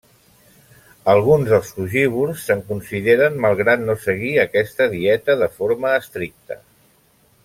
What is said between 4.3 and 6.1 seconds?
aquesta dieta de forma